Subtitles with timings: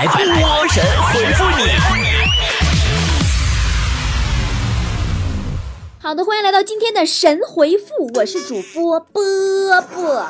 [0.00, 1.68] 来，波神回复你。
[6.00, 10.26] 好的，欢迎来到今天的神回复，我是主播波波。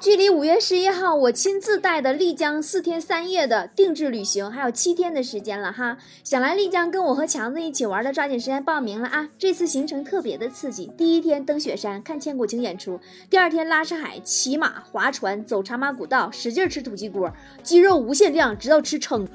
[0.00, 9.28] 距离五月十一号我亲自带的丽江四天三夜的定制旅行还有七天的时间了哈，想来丽江跟我和强子一起玩的，抓紧时间报名了啊！
[9.38, 12.98] 这次行程特别的刺激，第一天登雪山看千古情演出，
[13.28, 17.30] 第二天拉沙海骑马划船走茶马古道，使劲吃土鸡锅，
[17.62, 19.28] 肌肉无限量，直到吃撑。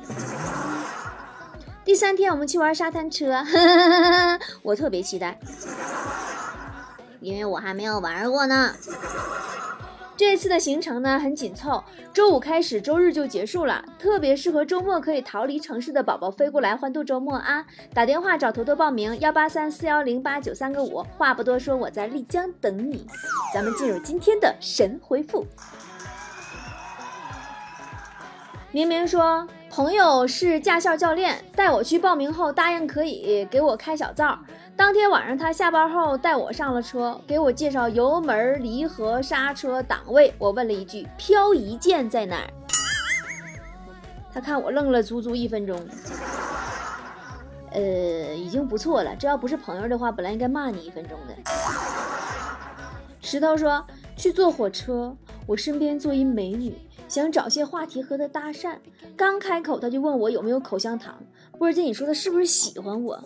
[1.83, 5.39] 第三天我们去玩沙滩车，呵呵呵我特别期待，
[7.21, 8.73] 因为我还没有玩过呢。
[10.17, 11.83] 这次的行程呢很紧凑，
[12.13, 17.65] 周五开始，周日就结束了，特别适合周末可以逃离城市的宝宝飞过来欢度周末啊！
[17.93, 21.03] 打电话找坨坨报名，幺八三四幺零八九三个五。
[21.17, 23.05] 话不多说，我在丽江等你。
[23.53, 25.45] 咱们进入今天的神回复。
[28.71, 34.39] 明明说朋友是驾校教练，带我去报名后答应可以给我开小灶。
[34.77, 40.33] 当天晚上他下班后带我上了车，给我介绍油门、离合、刹车、档位。
[40.37, 42.49] 我问了一句：“漂移键在哪儿？”
[44.33, 45.79] 他看我愣了足足一分钟。
[47.71, 47.81] 呃，
[48.35, 49.15] 已经不错了。
[49.17, 51.33] 这要不是朋友的话，本来应该骂你一分钟的。
[53.21, 53.85] 石头说
[54.17, 55.15] 去坐火车，
[55.47, 56.77] 我身边坐一美女。
[57.07, 58.75] 想找些话题和她搭讪，
[59.15, 61.15] 刚开口他就问我有没有口香糖。
[61.57, 63.23] 波姐，你说他是不是喜欢我？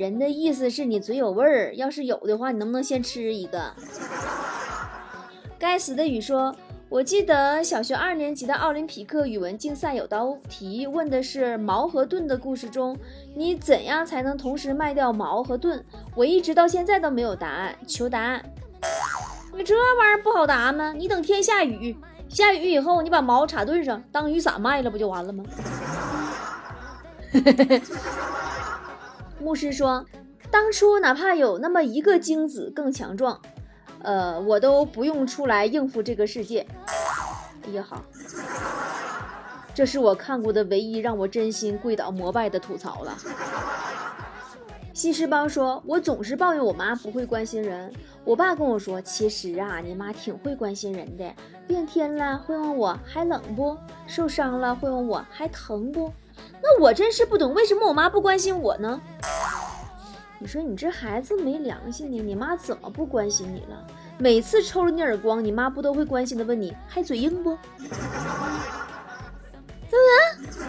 [0.00, 3.74] 人的意思是你嘴有味儿，要是有的话，你能不能先吃一个？
[5.58, 6.56] 该死的雨说，
[6.88, 12.96] 我记得小学二年级的奥林匹克语文竞赛有道题，问的是矛和盾的故事中，
[13.34, 15.84] 你怎样才能同时卖掉矛和盾？
[16.16, 18.42] 我一直到现在都没有答案，求答案。
[19.54, 20.94] 你这玩意儿不好答吗？
[20.94, 21.94] 你等天下雨。
[22.26, 25.44] 下雨以后，你把毛插盾上当雨伞卖了，不就完了吗？
[29.40, 30.04] 牧师说，
[30.50, 33.40] 当初哪怕有那么一个精子更强壮，
[34.02, 36.66] 呃，我都不用出来应付这个世界。
[37.66, 38.02] 哎呀好，
[39.74, 43.16] 这是我看过的唯一让我真心跪倒膜拜的吐槽了。
[44.92, 47.90] 西施包说：“我总是抱怨我妈不会关心人。
[48.22, 51.32] 我爸跟我说，其实啊，你妈挺会关心人的。
[51.66, 53.74] 变天了会问我还冷不？
[54.06, 56.12] 受伤了会问我还疼不？
[56.62, 59.00] 那我真是不懂，为什么我妈不关心我呢？
[60.38, 62.22] 你说你这孩子没良心呢？
[62.22, 63.86] 你妈怎么不关心你了？
[64.18, 67.58] 每次抽了你耳光，你妈不都会关心的问你还嘴硬不？
[67.78, 67.88] 对
[69.90, 69.96] 不
[70.50, 70.62] 对？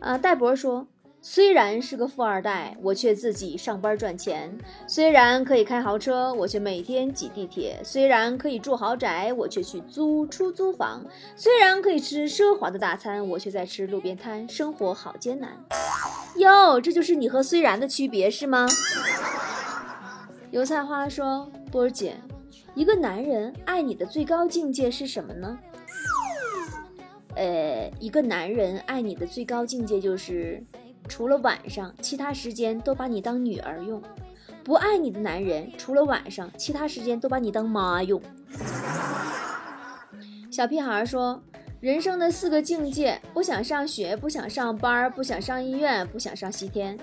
[0.00, 0.86] 啊，戴博说。”
[1.22, 4.48] 虽然是个富二代，我却自己上班赚钱；
[4.86, 11.02] 虽然可以开豪车，我却每天挤地铁；虽然可以住豪宅，我却去租出租房；
[11.36, 15.50] 虽然可以吃奢华的大餐，我却在吃路边摊，生活好艰难。
[16.36, 18.66] 哟，这就是你和虽然的区别是吗？
[20.50, 22.16] 油菜花说：“波儿姐，
[22.74, 25.58] 一个男人爱你的最高境界是什么呢？”
[27.36, 30.62] 呃，一个男人爱你的最高境界就是。
[31.08, 34.00] 除了晚上，其他时间都把你当女儿用；
[34.62, 38.20] 不爱你的男人，除了晚上，其他时间都把你当妈用。
[40.50, 41.40] 小屁孩说
[41.80, 46.98] ：“人生的四个境界，不想上学，不想上班，不想上医院，不想上西天。”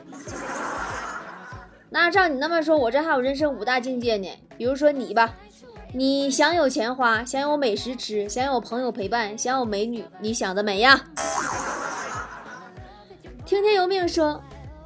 [1.89, 4.27] 那照你那么说，我这还有人生五大境界呢。
[4.57, 5.33] 比如说你吧，
[5.93, 11.05] 你想有钱花，想有美食吃，想有朋友陪伴，想有美女，你想得美呀！
[13.47, 14.43] 听天由命说，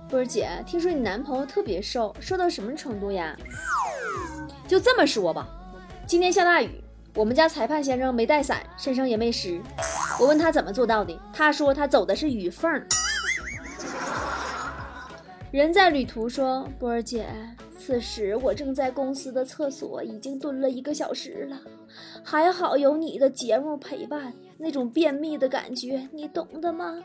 [0.07, 3.35] 波儿姐，听说你男朋友特别瘦，瘦到什么程度呀？
[4.67, 5.47] 就这么说吧，
[6.05, 6.69] 今天下大雨，
[7.15, 9.59] 我们家裁判先生没带伞，身上也没湿。
[10.19, 12.71] 我问他怎么做到的，他说他走的是雨缝。
[15.49, 17.25] 人在旅途说，波儿姐，
[17.79, 21.59] 此时我正在公司的厕所，已经蹲了一个小时了，
[22.23, 26.99] 还好有你的节目陪伴，那种便秘的感觉，你懂的吗？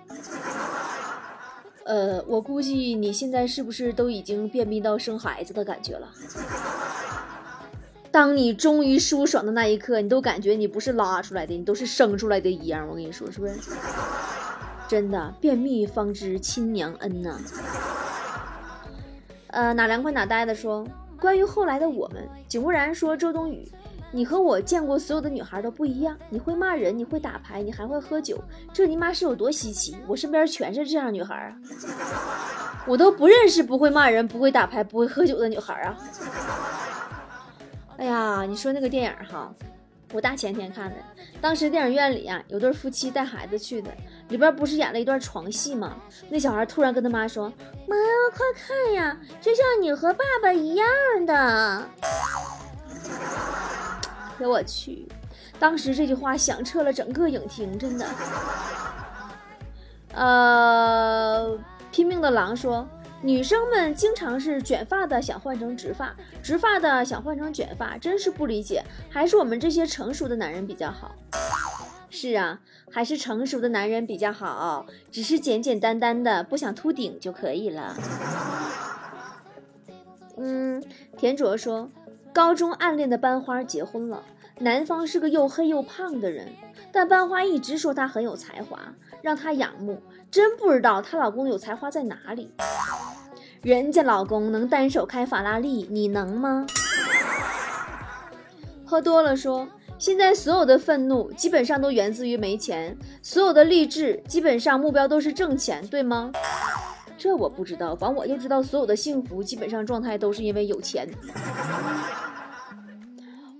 [1.86, 6.08] 呃，我估计你现在是不是都已经便秘到生孩子的感觉了？
[8.10, 12.88] 当你终于舒爽的那一刻，你都感觉你不是拉出来的，你都是生出来的一样。
[12.88, 13.54] 我跟你说，是不是？
[14.88, 17.38] 真的，便秘方知亲娘恩呐。
[19.48, 20.84] 呃，哪凉快哪呆的说，
[21.20, 23.70] 关于后来的我们，景木然说周冬雨。
[24.12, 28.42] 你和我见过所有的女孩都不一样，你会骂人，你会打牌，你还会喝酒，
[28.72, 29.96] 这尼玛是有多稀奇？
[30.06, 31.56] 我身边全是这样女孩啊，
[32.86, 35.98] 我都不认识不会骂人、不会打牌、不会喝酒的女孩啊。
[37.98, 39.52] 哎呀，你说那个电影哈，
[40.12, 40.96] 我大前天看的，
[41.40, 43.90] 当时电影院里啊，有对夫妻带孩子去的，
[44.28, 45.96] 里边不是演了一段床戏吗？
[46.30, 47.52] 那小孩突然跟他妈说
[47.88, 47.96] ：“妈，
[48.32, 50.86] 快看呀，就像你和爸爸一样
[51.26, 51.88] 的。”
[54.38, 55.06] 哎我去！
[55.58, 58.06] 当时这句话响彻了整个影厅，真的。
[60.12, 61.58] 呃，
[61.90, 62.86] 拼命的狼说。
[63.22, 68.84] 女生们经常是卷发的想换成直发，直发的想换成卷发，真是不理解。
[69.08, 71.16] 还是我们这些成熟的男人比较好。
[72.10, 72.60] 是啊，
[72.90, 77.96] 还是成熟的男人比较好，只是简简单单的不想秃顶就可以了。
[80.36, 80.84] 嗯，
[81.16, 81.88] 田卓说，
[82.36, 84.22] 高中暗恋的班花结婚了，
[84.58, 86.52] 男方是个又黑又胖的人，
[86.92, 88.78] 但班花一直说他很有才华，
[89.22, 90.02] 让他仰慕。
[90.30, 92.50] 真不知道她老公有才华在哪里。
[93.62, 96.66] 人家老公能单手开法拉利，你能吗？
[98.84, 99.66] 喝多了说，
[99.98, 106.30] 现在所有的愤怒基本上都源自于没钱，所有的励志基本上目标都是挣钱，对吗？
[107.16, 111.08] 这我不知道，反正我就知道所有的幸福基本上状态都是因为有钱。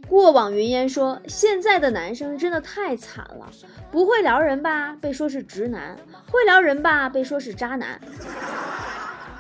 [0.09, 3.51] 过往云烟说，现在的男生真的太惨了，
[3.91, 5.97] 不会撩人吧，被说是直男；
[6.31, 8.01] 会撩人吧，被说是渣男。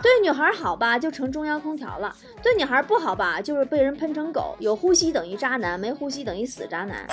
[0.02, 4.56] 对女孩好吧，就成中央空调了；对女孩不好吧，就是被人喷成狗。
[4.58, 7.06] 有呼吸等于渣男，没呼吸等于死渣男。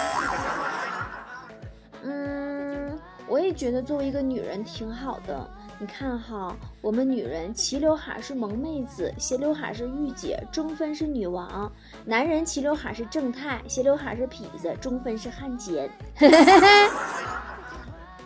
[2.03, 5.49] 嗯，我也觉得作为一个女人挺好的。
[5.83, 11.69] 你看哈，我们女人齐刘海是萌妹子，斜刘海是御姐，中分是女王；
[12.05, 15.91] 男人齐刘海是正太，斜刘海是痞子，中分是汉奸。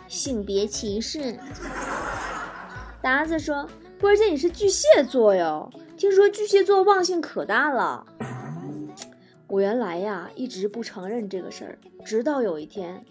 [0.06, 1.36] 性别歧视。
[3.02, 3.68] 达子说
[3.98, 8.06] ：“波儿姐，你是巨蟹座哟，听说巨蟹座忘性可大了。”
[9.48, 13.04] 我原来呀一直不承认这个事儿，直到有一天。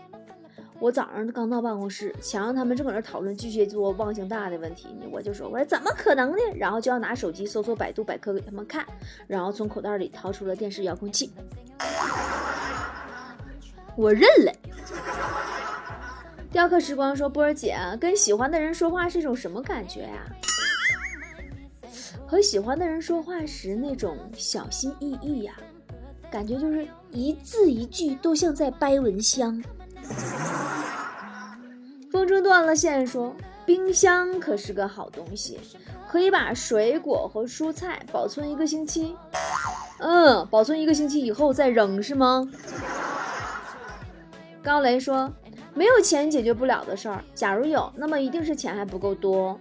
[0.79, 6.37] 我早上刚到办公室，强让他们正搁那讨论巨蟹座忘性大的问题呢，我就说，我说怎么可能呢？
[6.55, 8.85] 然后就要拿手机搜索百度百科给他们看，
[9.25, 11.31] 然后从口袋里掏出了电视遥控器，
[13.95, 14.53] 我认了。
[16.51, 20.25] 雕刻时光说，波儿姐跟喜欢的人说话是一种什么感觉呀？
[22.27, 25.53] 和喜欢的人说话时那种小心翼翼呀，
[26.29, 29.63] 感觉就是一字一句都像在掰蚊香。
[32.27, 33.33] 风筝断了线，说
[33.65, 35.57] 冰箱可是个好东西，
[36.09, 39.15] 可以把水果和蔬菜保存一个星期。
[39.99, 42.45] 嗯，保存一个星期以后再扔是吗？
[44.61, 45.31] 高雷说，
[45.73, 49.57] 没有钱解决不了的事儿，假如有，那么一定是钱还不够多。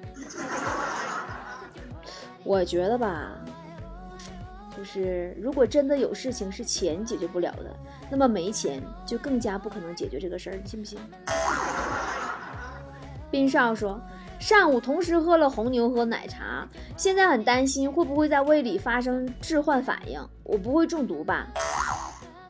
[2.42, 3.30] 我觉得吧。
[4.76, 7.74] 就是如果真的有事情是钱解决不了的，
[8.10, 10.98] 那么没钱就更加不可能解决这个事儿，你信不信？
[13.36, 14.00] 冰少说，
[14.38, 16.66] 上午同时喝了红牛和奶茶，
[16.96, 21.46] 现在很担心会不会在胃里发生置换反应，我不会中毒吧？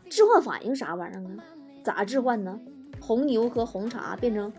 [0.09, 1.43] 置换反应啥玩意儿啊？
[1.83, 2.61] 咋置换呢？
[3.01, 4.53] 红牛和红茶变成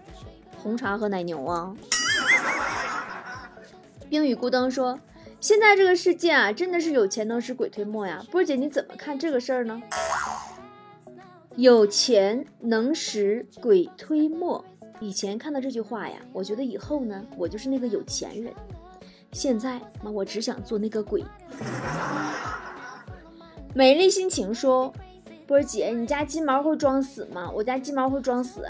[0.62, 1.74] 红茶和奶牛啊？
[4.10, 5.00] 冰雨孤灯说。
[5.40, 8.22] 现在这个世界啊，真的是有钱能使鬼推磨呀！
[8.30, 9.82] 波姐你怎么看这个事儿呢？
[11.56, 14.66] 有钱能使鬼推磨。
[15.00, 18.52] 以前看到这句话呀，我觉得以后呢，我就是那个有钱人。
[19.32, 21.24] 现在嘛，我只想做那个鬼。
[23.76, 24.92] 美丽心情说
[25.46, 27.52] ：“波姐，你家金毛会装死吗？
[27.54, 28.66] 我家金毛会装死。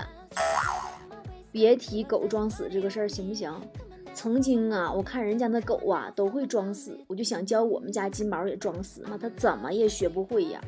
[1.51, 3.53] 别提狗装死这个事儿，行不行？”
[4.13, 10.59] 曾经啊，我看人家那狗啊都会装死，我就想教我们家金毛也装死，那它怎么也学不会呀！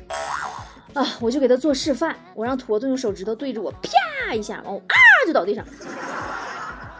[0.94, 4.94] 啊，我就给它做示范，我让坨坨用手指头对着我啪一下，完我啊
[5.26, 5.64] 就倒地上，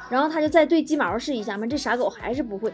[0.09, 2.73] 然后他就再对金毛试一下嘛，这傻狗还是不会，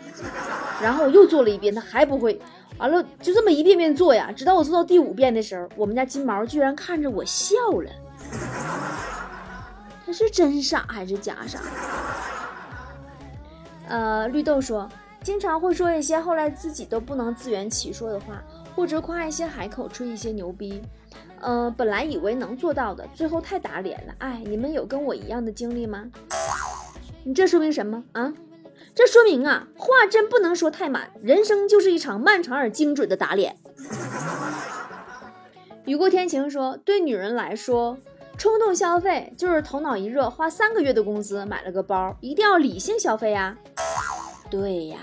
[0.82, 2.40] 然后我又做了一遍，他还不会，
[2.78, 7.90] 完了就这么一遍遍做呀，直到我做到第五遍的时候，我们家金毛居然看着我笑了，
[10.04, 11.60] 他是真傻还是假傻？
[13.88, 14.88] 呃，绿豆说，
[15.22, 18.42] 经常会说一些后来自己都不能自圆其说的话，
[18.74, 20.82] 或者夸一些海口，吹一些牛逼。
[21.40, 24.14] 嗯，本来以为能做到的，最后太打脸了。
[24.18, 26.10] 哎，你们有跟我一样的经历吗？
[27.24, 28.32] 你这说明什么啊？
[28.94, 33.56] 这说明啊，话真不能说太满，人生就是一场漫长而精准的打脸。
[35.84, 37.98] 雨过天晴说，对女人来说。
[38.38, 43.56] 冲动消费就是头脑一热，花三个月的工资买了个包，一定要理性消费呀。
[44.50, 44.98] 对呀，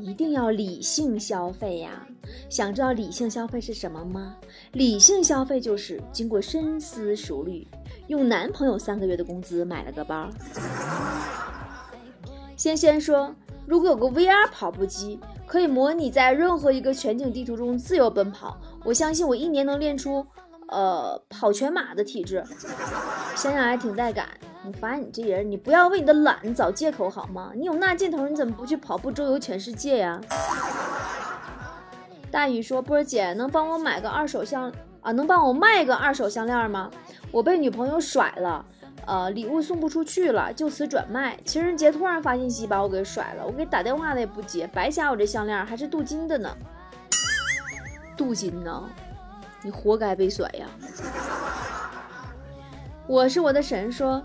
[0.00, 2.06] 一定要理性消费呀！
[2.48, 4.36] 想知道理性消费是什么吗？
[4.72, 7.66] 理性消费就是经过深思熟虑，
[8.06, 10.28] 用男朋友三个月的工资买了个包。
[12.56, 13.34] 仙仙说，
[13.66, 20.24] 如果有个 VR 跑步机，可以模拟在任何一个全景地图中自由奔跑，我相信我一年能练出，
[20.68, 22.44] 呃，跑全马的体质。
[23.36, 24.28] 想想还挺带感。
[24.68, 27.52] 我发现你这人，你不要为你的懒找借口好吗？
[27.54, 30.20] 你有那劲头，你怎么不去跑步周游全世界呀？
[32.30, 34.70] 大宇说：“波儿姐，能帮我买个二手项
[35.00, 35.10] 啊？
[35.12, 36.90] 能帮我卖个二手项链吗？
[37.30, 38.62] 我被女朋友甩了，
[39.06, 41.38] 呃，礼物送不出去了，就此转卖。
[41.46, 46.54] 情人节突然发信息把我给甩了，我给打电话他也不接，白瞎我这项链，还是镀金的呢。
[48.18, 48.84] 镀金呢？
[49.62, 50.66] 你活该被甩呀！
[53.08, 54.22] 我是我的神说。”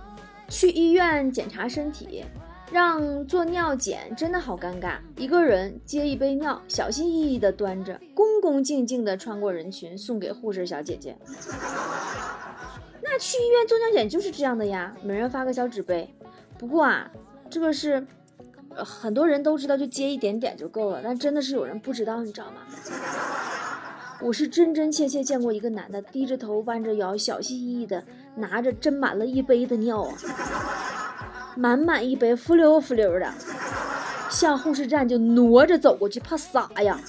[0.48, 2.24] 去医院检查身体，
[2.72, 4.98] 让做尿检真的好尴尬。
[5.18, 11.18] 一个人接一杯尿，小心翼翼地端着，恭恭敬敬地穿过人群，送给护士小姐姐。
[13.02, 16.14] 那去医院做尿检就是这样的呀，每人发个小纸杯。
[16.58, 17.12] 不过啊，
[17.50, 18.06] 这个是
[18.76, 21.02] 很多人都知道，就接一点点就够了。
[21.04, 22.62] 但真的是有人不知道，你知道吗？
[24.22, 28.02] 我是真真切切见过一个男的低着头弯着腰，小心翼翼的
[28.36, 30.14] 拿着斟满了一杯的尿啊，
[31.56, 33.32] 满满一杯，浮溜浮溜的，
[34.30, 37.00] 向护士站就挪着走过去，怕洒呀。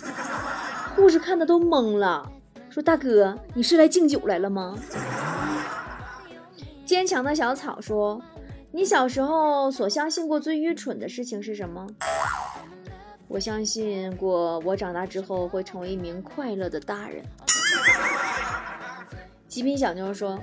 [0.95, 2.31] 护士看的都懵了，
[2.69, 4.76] 说：“大哥，你是来敬酒来了吗？”
[6.85, 8.21] 坚强的小草说
[8.71, 11.87] ：“你小时候所相信过最愚蠢的事情是什么？”
[13.26, 17.25] 我相信过，我长大之后会成为一名快乐的大人。
[19.49, 20.38] 极品小妞说：“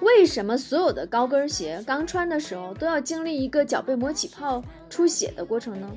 [0.00, 5.90] 为什么所有的高跟鞋刚穿的时候都要经历一个脚背磨起泡出血的过程呢？”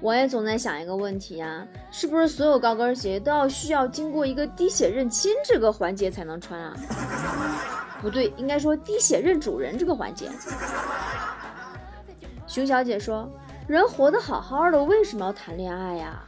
[0.00, 6.76] 我也总在想一个问题呀，是不是所有高跟鞋都要需要经过一个滴血认亲这个环节才能穿啊？
[8.00, 10.28] 不对，应该说滴血认主人这个环节。
[12.46, 13.30] 熊小姐说。
[13.68, 16.20] 人活得好好的，为什么要谈恋爱呀？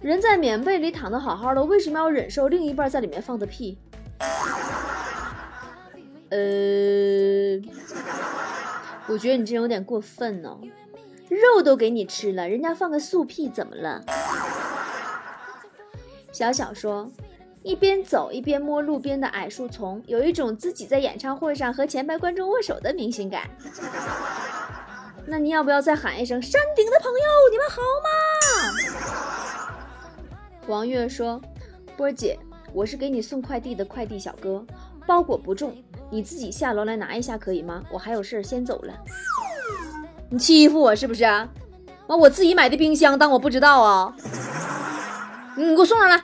[0.00, 3.78] 人在棉被里躺得好好的，为什么要忍受另一半在里面放的屁？
[6.36, 7.58] 呃，
[9.06, 10.54] 我觉得你这有点过分呢。
[11.30, 14.04] 肉都给你吃了，人家放个素屁怎么了？
[16.30, 17.10] 小小说，
[17.62, 23.48] 一边走一边摸路边的矮树丛，有一种自己在演唱会上和前排观众握手的明星感。
[25.24, 27.18] 那你要不要再喊一声“山顶的朋友，
[27.50, 28.10] 你们好吗？”
[30.68, 31.40] 王月说
[31.96, 32.38] ：“波姐，
[32.74, 34.64] 我是给你送快递的快递小哥，
[35.06, 35.76] 包裹不重，
[36.10, 37.82] 你自己下楼来拿一下可以吗？
[37.90, 38.92] 我还有事先走了。”
[40.28, 41.22] 你欺负我是不是？
[42.08, 44.14] 完，我自己买的冰箱当我不知道啊？
[45.56, 46.20] 你给我送上来。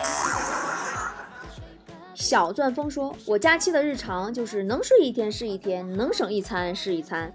[2.15, 7.33] 小钻风说：“我假期的日常就是能睡一天是一天，能省一餐是一餐。”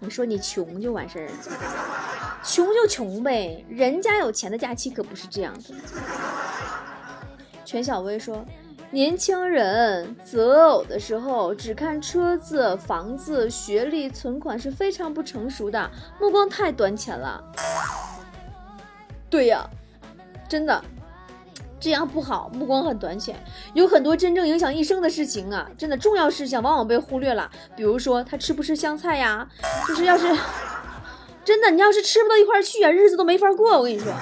[0.00, 1.32] 你说你穷就完事儿了，
[2.42, 5.74] 穷就穷呗，人家有钱的假期可不是这样的。
[7.64, 8.44] 全小薇说，
[8.92, 17.42] 年轻人择偶的时候只看车子、房子、学历、存款是非常不成熟的，目光太短浅了。
[19.30, 19.66] 对呀，
[20.46, 20.84] 真的。
[21.80, 23.34] 这样不好，目光很短浅，
[23.72, 25.68] 有很多真正影响一生的事情啊！
[25.76, 27.50] 真的重要事项往往被忽略了。
[27.74, 29.48] 比如说他吃不吃香菜呀？
[29.88, 30.26] 就是要是
[31.44, 33.78] 真的，你要是吃不到一块去啊，日子都没法过。
[33.78, 34.12] 我跟你说，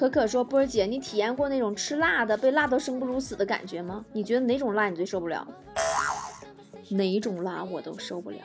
[0.00, 4.02] 可可说波儿姐，你体验过那种吃辣的被辣到生不如死的感觉吗？
[4.14, 5.46] 你觉得哪种辣你最受不了？
[6.88, 8.38] 哪种辣我都受不了。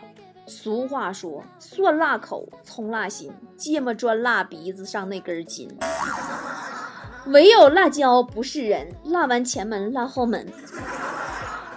[0.47, 5.73] 俗话说，蒜辣口，葱辣心，芥末钻辣鼻子上那根筋。
[7.27, 10.45] 唯有辣椒不是人，辣完前门，辣后门。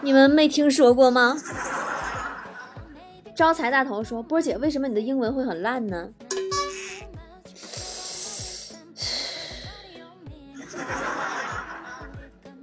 [0.01, 1.37] 你们没听说过吗？
[3.33, 6.09] 招财大头说：“波儿姐，为什么你的英文会很烂呢？”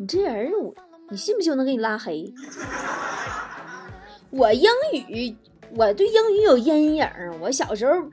[0.06, 0.72] 你这人，我
[1.10, 2.32] 你信不信我能给你拉黑？
[4.30, 5.36] 我英语，
[5.72, 7.10] 我对英语有阴影。
[7.42, 8.08] 我小时候，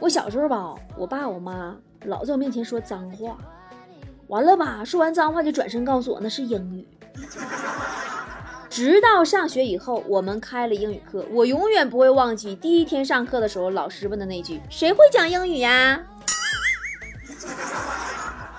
[0.00, 3.36] 我小时候吧，我爸我妈老在我面前说脏话。
[4.28, 4.82] 完了吧？
[4.86, 6.88] 说完脏话就转身告诉我那是英语。
[8.70, 16.02] 直到上学以后，我们开了英语课，我永远不会忘记第一天上课的时候，老师问的那句：“谁会讲英语呀？”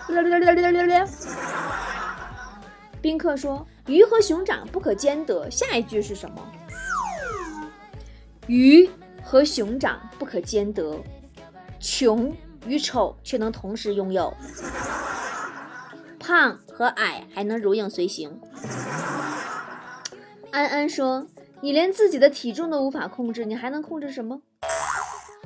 [3.05, 6.41] 宾客说：“鱼和熊掌不可兼得。”下一句是什么？
[8.47, 8.89] 鱼
[9.21, 10.99] 和熊掌不可兼得，
[11.79, 12.35] 穷
[12.65, 14.33] 与丑却能同时拥有，
[16.19, 18.41] 胖和矮还能如影随形。
[20.49, 21.27] 安安说
[21.61, 24.41] ：“你连自己的体重都无法控制，你还能控制什么？”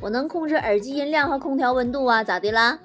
[0.01, 2.79] 我能控制耳机音量和空调温度啊，咋的啦？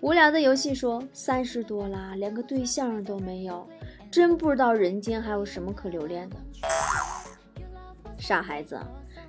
[0.00, 3.68] 无聊的游戏说：“三十多啦，连个对象都没有，
[4.10, 6.36] 真不知道人间还有什么可留恋的。”
[8.18, 8.78] 傻孩子。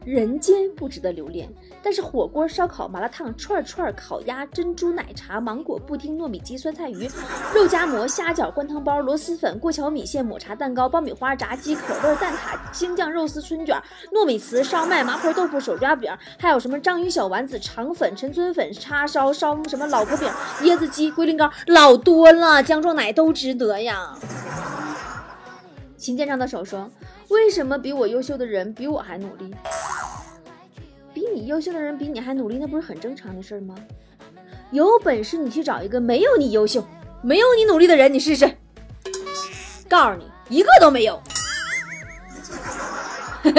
[0.06, 1.48] 人间不值得留恋，
[1.84, 7.08] 但是火锅、烧烤、麻辣烫、串串、烤鸭、珍珠奶茶、芒果布丁、糯米鸡、酸菜鱼、
[7.54, 13.80] 肉夹馍、虾饺、灌汤包、螺蛳粉、过桥米线、抹茶蛋糕、爆米花、炸鸡、可味蛋挞、京酱肉丝春卷、
[14.14, 20.28] 糯米糍、烧麦、麻婆豆腐、手抓饼，还有什么章鱼小丸子、肠粉、陈村粉、叉烧、烧什么老婆饼、
[20.62, 24.18] 椰子鸡、龟苓膏，老多了，姜撞奶都值得呀。
[25.98, 26.90] 秦建章的手说
[27.28, 29.54] ：“为什么比我优秀的人比我还努力？”
[31.34, 33.76] 你优秀的人比你还努力，那不是很正常的事吗？
[34.72, 36.86] 有本事你去找一个没有你优秀、
[37.24, 38.50] 没有你努力的人，你试试。
[39.88, 41.20] 告诉你，一个都没有。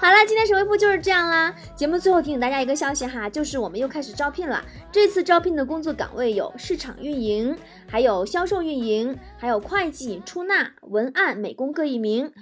[0.00, 1.54] 好了，今天神回复就是这样啦。
[1.76, 4.64] 节目最后提醒大家一个消息哈，就是我们又开始招聘了。
[4.90, 7.56] 这次招聘的工作岗位有市场运营，
[7.86, 12.32] 还有销售运营，还有会计、出纳、文案、美工各一名。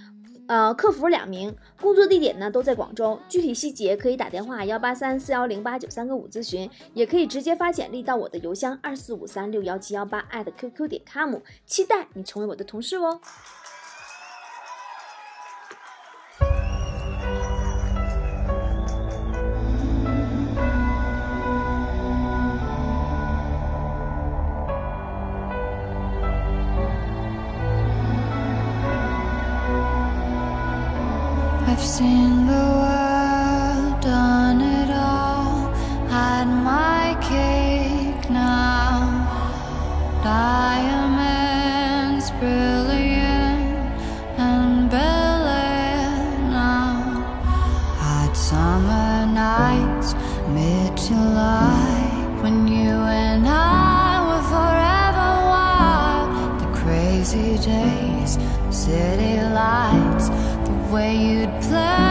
[0.48, 10.26] 呃，客服两名，工作地点呢都在广州，具体细节可以打电话幺八三四幺零八九三个五咨询，也可以直接发简历到我的邮箱二四五三六幺七幺八
[10.56, 11.36] @QQ 点 com，
[11.66, 13.20] 期待你成为我的同事哦。
[31.98, 32.47] dancing
[61.38, 62.07] could play